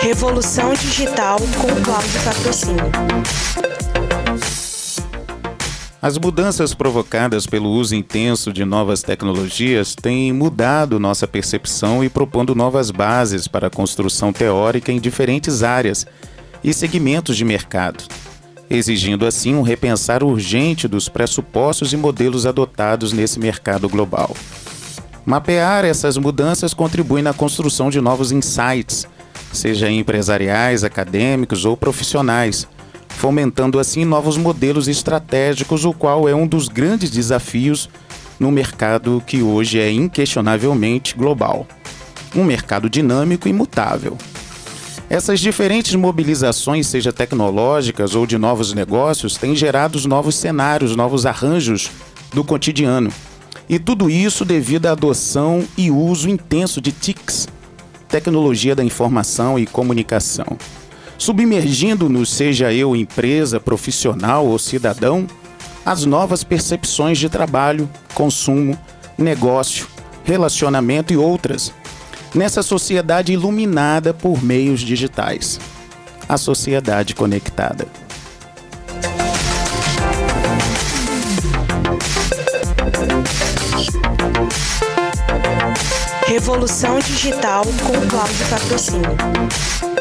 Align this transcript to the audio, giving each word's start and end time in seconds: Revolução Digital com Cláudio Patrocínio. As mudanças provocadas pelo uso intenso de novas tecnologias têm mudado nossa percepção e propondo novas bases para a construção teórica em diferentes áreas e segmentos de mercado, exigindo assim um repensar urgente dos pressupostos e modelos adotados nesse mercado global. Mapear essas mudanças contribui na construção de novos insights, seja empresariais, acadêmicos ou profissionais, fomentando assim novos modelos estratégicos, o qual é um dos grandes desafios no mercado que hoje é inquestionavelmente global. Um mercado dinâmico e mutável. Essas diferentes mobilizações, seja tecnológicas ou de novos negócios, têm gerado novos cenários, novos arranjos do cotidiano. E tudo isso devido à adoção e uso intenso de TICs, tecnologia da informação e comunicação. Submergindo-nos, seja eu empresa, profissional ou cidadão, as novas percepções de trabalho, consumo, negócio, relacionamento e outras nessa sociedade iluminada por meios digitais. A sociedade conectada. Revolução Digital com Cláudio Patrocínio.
Revolução 0.00 0.72
Digital 0.72 1.38
com 1.60 1.82
Cláudio 1.82 2.22
Patrocínio. 2.24 2.90
As 6.00 6.16
mudanças 6.16 6.72
provocadas 6.72 7.46
pelo 7.46 7.68
uso 7.68 7.94
intenso 7.94 8.50
de 8.50 8.64
novas 8.64 9.02
tecnologias 9.02 9.94
têm 9.94 10.32
mudado 10.32 10.98
nossa 10.98 11.28
percepção 11.28 12.02
e 12.02 12.08
propondo 12.08 12.54
novas 12.54 12.90
bases 12.90 13.46
para 13.46 13.66
a 13.66 13.70
construção 13.70 14.32
teórica 14.32 14.90
em 14.90 14.98
diferentes 14.98 15.62
áreas 15.62 16.06
e 16.64 16.72
segmentos 16.72 17.36
de 17.36 17.44
mercado, 17.44 18.02
exigindo 18.70 19.26
assim 19.26 19.54
um 19.54 19.60
repensar 19.60 20.24
urgente 20.24 20.88
dos 20.88 21.10
pressupostos 21.10 21.92
e 21.92 21.98
modelos 21.98 22.46
adotados 22.46 23.12
nesse 23.12 23.38
mercado 23.38 23.86
global. 23.86 24.34
Mapear 25.26 25.84
essas 25.84 26.16
mudanças 26.16 26.72
contribui 26.72 27.20
na 27.20 27.34
construção 27.34 27.90
de 27.90 28.00
novos 28.00 28.32
insights, 28.32 29.06
seja 29.52 29.90
empresariais, 29.90 30.84
acadêmicos 30.84 31.64
ou 31.64 31.76
profissionais, 31.76 32.66
fomentando 33.08 33.78
assim 33.78 34.04
novos 34.04 34.36
modelos 34.36 34.88
estratégicos, 34.88 35.84
o 35.84 35.92
qual 35.92 36.28
é 36.28 36.34
um 36.34 36.46
dos 36.46 36.68
grandes 36.68 37.10
desafios 37.10 37.88
no 38.38 38.50
mercado 38.50 39.22
que 39.26 39.42
hoje 39.42 39.78
é 39.78 39.92
inquestionavelmente 39.92 41.14
global. 41.14 41.66
Um 42.34 42.44
mercado 42.44 42.88
dinâmico 42.88 43.48
e 43.48 43.52
mutável. 43.52 44.16
Essas 45.10 45.40
diferentes 45.40 45.94
mobilizações, 45.96 46.86
seja 46.86 47.12
tecnológicas 47.12 48.14
ou 48.14 48.24
de 48.24 48.38
novos 48.38 48.72
negócios, 48.72 49.36
têm 49.36 49.56
gerado 49.56 50.00
novos 50.08 50.36
cenários, 50.36 50.94
novos 50.94 51.26
arranjos 51.26 51.90
do 52.32 52.44
cotidiano. 52.44 53.12
E 53.68 53.78
tudo 53.78 54.08
isso 54.08 54.44
devido 54.44 54.86
à 54.86 54.92
adoção 54.92 55.64
e 55.76 55.90
uso 55.90 56.30
intenso 56.30 56.80
de 56.80 56.92
TICs, 56.92 57.48
tecnologia 58.10 58.74
da 58.74 58.84
informação 58.84 59.58
e 59.58 59.66
comunicação. 59.66 60.58
Submergindo-nos, 61.16 62.30
seja 62.30 62.72
eu 62.72 62.96
empresa, 62.96 63.60
profissional 63.60 64.46
ou 64.46 64.58
cidadão, 64.58 65.26
as 65.84 66.04
novas 66.04 66.42
percepções 66.42 67.18
de 67.18 67.28
trabalho, 67.28 67.88
consumo, 68.14 68.78
negócio, 69.16 69.86
relacionamento 70.24 71.12
e 71.12 71.16
outras 71.16 71.72
nessa 72.34 72.62
sociedade 72.62 73.32
iluminada 73.32 74.14
por 74.14 74.42
meios 74.42 74.80
digitais. 74.80 75.58
A 76.28 76.36
sociedade 76.36 77.14
conectada. 77.14 77.86
Revolução 86.30 87.00
Digital 87.00 87.64
com 87.64 88.08
Cláudio 88.08 88.48
Patrocínio. 88.48 89.99